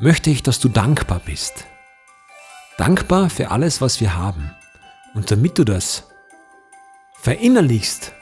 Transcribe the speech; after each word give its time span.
möchte 0.00 0.30
ich, 0.30 0.42
dass 0.42 0.58
du 0.58 0.68
dankbar 0.70 1.20
bist. 1.24 1.66
Dankbar 2.78 3.28
für 3.28 3.50
alles, 3.50 3.82
was 3.82 4.00
wir 4.00 4.16
haben. 4.16 4.50
Und 5.14 5.30
damit 5.30 5.58
du 5.58 5.64
das 5.64 6.04
verinnerlichst, 7.20 8.12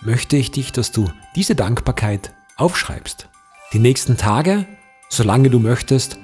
möchte 0.00 0.36
ich 0.36 0.50
dich, 0.50 0.72
dass 0.72 0.90
du 0.90 1.10
diese 1.36 1.54
Dankbarkeit 1.54 2.32
aufschreibst. 2.56 3.28
Die 3.74 3.78
nächsten 3.78 4.16
Tage, 4.16 4.66
solange 5.10 5.50
du 5.50 5.58
möchtest, 5.58 6.18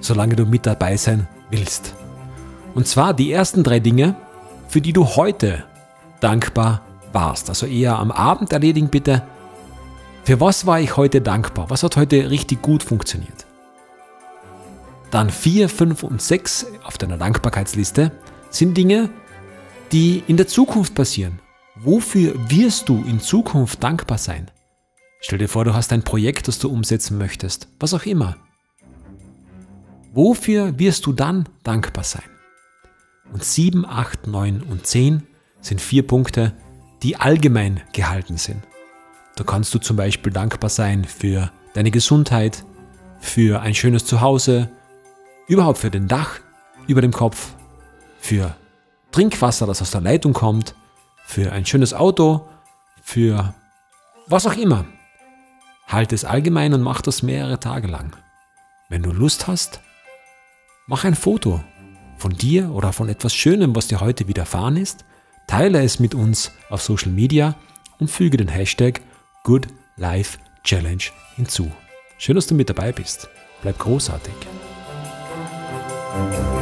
solange 0.00 0.36
du 0.36 0.46
mit 0.46 0.64
dabei 0.64 0.96
sein 0.96 1.28
willst. 1.50 1.94
Und 2.74 2.88
zwar 2.88 3.12
die 3.12 3.30
ersten 3.30 3.62
drei 3.62 3.78
Dinge, 3.78 4.16
für 4.68 4.80
die 4.80 4.94
du 4.94 5.04
heute 5.04 5.64
dankbar 6.20 6.80
warst. 7.12 7.50
Also 7.50 7.66
eher 7.66 7.98
am 7.98 8.10
Abend 8.10 8.52
erledigen 8.52 8.88
bitte. 8.88 9.22
Für 10.24 10.40
was 10.40 10.64
war 10.64 10.80
ich 10.80 10.96
heute 10.96 11.20
dankbar? 11.20 11.68
Was 11.68 11.82
hat 11.82 11.96
heute 11.96 12.30
richtig 12.30 12.62
gut 12.62 12.82
funktioniert? 12.82 13.43
Dann 15.14 15.30
4, 15.30 15.68
5 15.68 16.02
und 16.02 16.20
6 16.20 16.66
auf 16.82 16.98
deiner 16.98 17.16
Dankbarkeitsliste 17.16 18.10
sind 18.50 18.76
Dinge, 18.76 19.10
die 19.92 20.24
in 20.26 20.36
der 20.36 20.48
Zukunft 20.48 20.96
passieren. 20.96 21.38
Wofür 21.76 22.34
wirst 22.50 22.88
du 22.88 22.96
in 23.04 23.20
Zukunft 23.20 23.80
dankbar 23.84 24.18
sein? 24.18 24.50
Stell 25.20 25.38
dir 25.38 25.46
vor, 25.46 25.64
du 25.64 25.72
hast 25.72 25.92
ein 25.92 26.02
Projekt, 26.02 26.48
das 26.48 26.58
du 26.58 26.68
umsetzen 26.68 27.16
möchtest, 27.16 27.68
was 27.78 27.94
auch 27.94 28.06
immer. 28.06 28.38
Wofür 30.12 30.80
wirst 30.80 31.06
du 31.06 31.12
dann 31.12 31.48
dankbar 31.62 32.02
sein? 32.02 32.28
Und 33.32 33.44
7, 33.44 33.86
8, 33.86 34.26
9 34.26 34.62
und 34.62 34.84
10 34.84 35.22
sind 35.60 35.80
vier 35.80 36.04
Punkte, 36.04 36.54
die 37.04 37.14
allgemein 37.14 37.82
gehalten 37.92 38.36
sind. 38.36 38.64
Da 39.36 39.44
kannst 39.44 39.72
du 39.74 39.78
zum 39.78 39.96
Beispiel 39.96 40.32
dankbar 40.32 40.70
sein 40.70 41.04
für 41.04 41.52
deine 41.72 41.92
Gesundheit, 41.92 42.64
für 43.20 43.60
ein 43.60 43.76
schönes 43.76 44.06
Zuhause, 44.06 44.70
überhaupt 45.46 45.78
für 45.78 45.90
den 45.90 46.08
Dach 46.08 46.40
über 46.86 47.00
dem 47.00 47.12
Kopf, 47.12 47.52
für 48.18 48.54
Trinkwasser, 49.10 49.66
das 49.66 49.80
aus 49.80 49.90
der 49.90 50.00
Leitung 50.00 50.32
kommt, 50.32 50.74
für 51.24 51.52
ein 51.52 51.64
schönes 51.64 51.94
Auto, 51.94 52.48
für 53.02 53.54
was 54.26 54.46
auch 54.46 54.56
immer. 54.56 54.84
Halt 55.86 56.12
es 56.12 56.24
allgemein 56.24 56.74
und 56.74 56.82
mach 56.82 57.00
das 57.00 57.22
mehrere 57.22 57.60
Tage 57.60 57.86
lang. 57.86 58.16
Wenn 58.88 59.02
du 59.02 59.12
Lust 59.12 59.46
hast, 59.46 59.80
Mach 60.86 61.04
ein 61.04 61.14
Foto 61.14 61.64
von 62.18 62.32
dir 62.32 62.70
oder 62.70 62.92
von 62.92 63.08
etwas 63.08 63.34
Schönem, 63.34 63.74
was 63.74 63.86
dir 63.86 64.00
heute 64.00 64.28
widerfahren 64.28 64.76
ist, 64.76 65.06
teile 65.46 65.82
es 65.82 65.98
mit 65.98 66.14
uns 66.14 66.52
auf 66.68 66.82
Social 66.82 67.10
Media 67.10 67.54
und 67.98 68.10
füge 68.10 68.36
den 68.36 68.48
Hashtag 68.48 69.00
Good 69.44 69.68
Life 69.96 70.38
Challenge 70.62 71.04
hinzu. 71.36 71.72
Schön, 72.18 72.36
dass 72.36 72.46
du 72.46 72.54
mit 72.54 72.68
dabei 72.68 72.92
bist. 72.92 73.28
Bleib 73.62 73.78
großartig. 73.78 74.34
Thank 76.14 76.34
you. 76.34 76.53